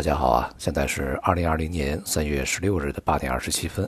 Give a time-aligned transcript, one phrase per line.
[0.00, 3.86] 大家好啊，现在是二零二零年三月十六日的八点二十七分。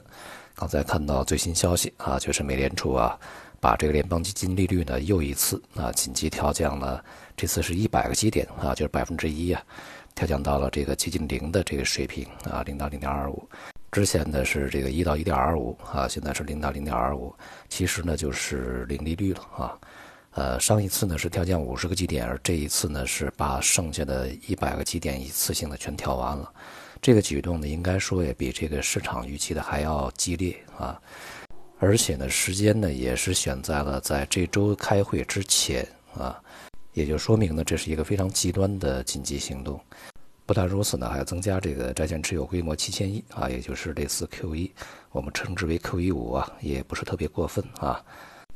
[0.53, 3.19] 刚才看到最新消息啊，就是美联储啊，
[3.59, 7.03] 把这个联邦基金利率呢又一次啊紧急调降了，
[7.35, 9.63] 这次是一百个基点啊，就是百分之一啊，
[10.13, 13.49] 调降到了这个接近零的这个水平啊，零到零点二五。
[13.91, 17.33] 之前呢是这个一到一点二五啊，现在是零到零点二五，
[17.69, 19.75] 其实呢就是零利率了啊。
[20.35, 26.51] 呃，上一次呢是调降五十个基点，而这一次呢是把剩下的一百个基点一次性的全调完了。
[27.01, 30.99] 这个举动呢，应该说也比这个市场预期的还要激烈啊。
[31.79, 36.41] 而且呢，时间呢也是选在了在这周开会之前啊，
[36.93, 39.79] 也就说明呢这是一个非常极端的紧急行动。
[40.45, 44.71] 不但如此呢，还要增加这个债券持有规模七千亿啊，也就是类似 Q 一，
[45.11, 48.03] 我们称之为 Q 一五啊，也不是特别过分啊。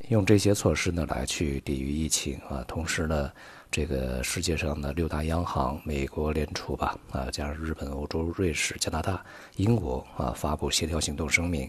[0.06, 3.30] 用这些措施呢来去抵御疫情啊，同时呢，
[3.70, 9.22] 这个世界上的六大央行、美国联储吧啊，加上日本、欧洲、瑞士、加拿大、
[9.56, 11.68] 英国啊，发布协调行动声明，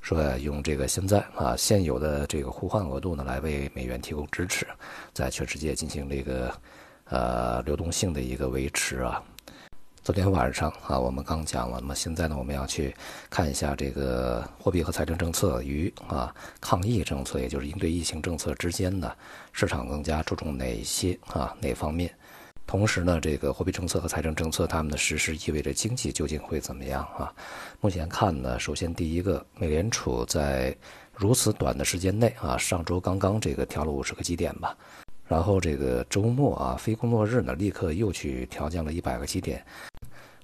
[0.00, 4.66] 说呀用这个现在啊现有的这个互换额度呢来为美元提供支持，
[5.12, 6.60] 在全世界进行这个
[7.04, 9.22] 呃流动性的一个维持啊。
[10.04, 12.94] 昨天晚上啊，我们刚讲了，那么现在呢，我们要去
[13.30, 19.10] 看一下这个货币和财政政策与啊抗疫政策，也就是应对疫情政策之间呢，
[19.52, 22.14] 市场更加注重哪些啊哪方面？
[22.66, 27.32] 同时呢，这个货币政策和财政政策他们的实施意味着经济究竟会怎么样啊？
[27.80, 30.76] 目前看呢，首先第一个，美联储在
[31.14, 34.76] 如此短的时间内啊，上周刚刚这个调了五十个基点吧，
[35.26, 39.64] 然后这个周末啊，非工作日呢，立刻又去调降了一百个基点。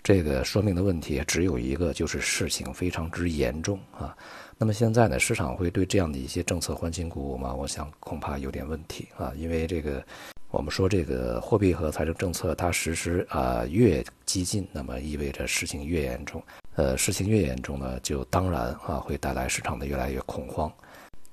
[0.03, 4.17] 这个说明的问题只有一个，就是事情非常之严重啊。
[4.57, 7.55] 那么现在呢，市场会对这样的一些政策欢欣鼓舞吗？
[7.55, 9.33] 我想恐怕有点问题啊。
[9.37, 10.05] 因为这个，
[10.51, 16.43] 我们说这个货币和财政政策它实施啊越激进，那么意味着事情越严重。
[16.77, 20.73] 呃，事情越严重呢，就当然啊会带来市场的越来越恐慌。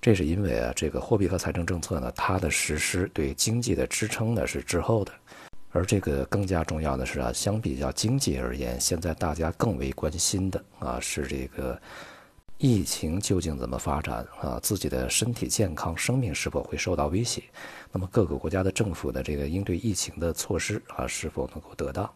[0.01, 5.11] 这是因为啊，这个货币和财政政策呢，它的实施对经济的支撑呢是滞后的。
[5.77, 11.79] 而这个更加重要的是啊，相比较经济而言，现在大家更为关心的啊是这个
[12.57, 17.43] 疫情究竟怎么发展啊，自己的身体健康、生命是否会受到威胁？
[17.91, 22.11] 那么各个国家的政府的这个应对疫情的措施啊，是否能够得当？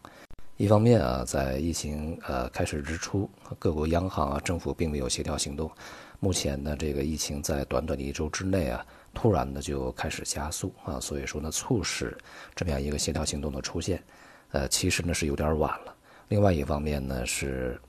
[0.56, 3.30] 一方面啊，在疫情呃开始之初，
[3.60, 5.70] 各国央行啊、政府并没有协调行动。
[6.18, 8.84] 目前呢，这个疫情在短短的一周之内啊。
[9.14, 12.16] 突然的就开始加速啊，所以说呢促使
[12.54, 14.02] 这么样一个协调行动的出现，
[14.50, 15.94] 呃，其实呢是有点晚了。
[16.28, 17.80] 另外一方面呢是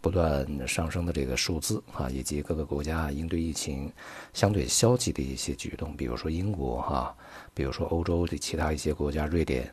[0.00, 3.92] 不断上升的这个数字啊，以及各个国家应对疫情
[4.32, 7.14] 相对消极的一些举动，比如说英国哈，
[7.52, 9.72] 比如说欧洲的其他一些国家，瑞典，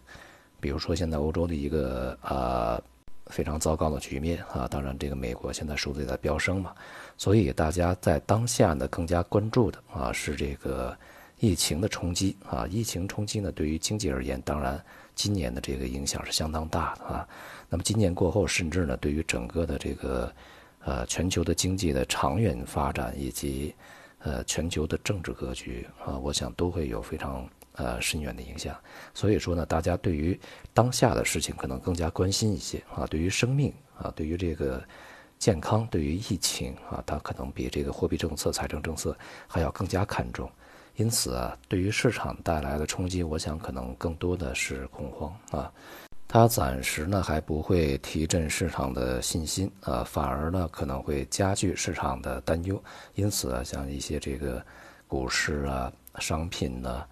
[0.60, 2.82] 比如说现在欧洲的一个啊。
[3.30, 4.68] 非常糟糕的局面啊！
[4.68, 6.74] 当然，这个美国现在数字也在飙升嘛，
[7.18, 10.98] 所以大家在当下呢更加关注的啊是这个
[11.40, 12.68] 疫情的冲击啊。
[12.70, 14.84] 疫情冲击呢对于经济而言，当然
[15.16, 17.28] 今年的这个影响是相当大的啊。
[17.70, 20.32] 那么今年过后，甚至呢对于整个的这个
[20.84, 23.74] 呃全球的经济的长远发展以及
[24.20, 27.48] 呃全球的政治格局啊，我想都会有非常。
[27.78, 28.76] 呃，深远的影响，
[29.14, 30.38] 所以说呢，大家对于
[30.74, 34.84] 当下的事情可能更加关心一些啊，对于生命啊，对于这个
[35.38, 39.16] 健康，对于疫情啊，它可能比这个货币政策、财政政策
[39.48, 40.50] 还要更加看重。
[40.96, 45.72] 因此啊，对于市场带来的冲击，我想可能更多的是恐慌啊，
[46.28, 52.84] 它暂时呢还不会提振市场的信心啊，反而呢可能会加剧市场的担忧。
[53.14, 54.66] 因此啊，像一些这个
[55.08, 57.06] 股市啊、商品呢。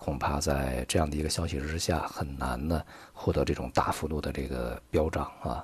[0.00, 5.62] 恐怕在这样的一个消息之下，很难呢获得这种大幅度的这个飙涨啊。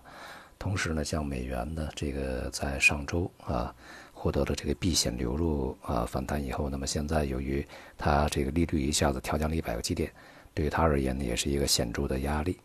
[0.58, 3.74] 同时呢，像美元呢，这个在上周啊
[4.12, 10.12] 获得了这个避险流入啊反弹以后，那么现在由于它这个利率一下子调降了一百个基点，
[10.52, 12.58] 对于它而言呢，也是一个显著的压力。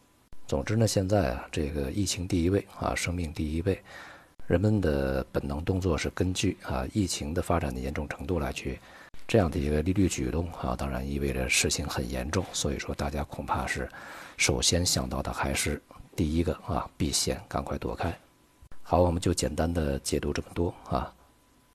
[0.46, 3.82] 总之呢，现在啊，这个疫情第一位啊，生命第一位，
[4.46, 8.78] 人们的本能动作是根据啊疫情的发展的严重程度来去。
[9.32, 13.90] 这样的一个利率举动啊，当然意味着事情很严重，所以说大家恐怕是
[14.36, 15.82] 首先想到的还是
[16.18, 18.14] 第一个啊，避险，赶快躲开。
[18.84, 21.10] 好，我们就简单的解读这么多啊。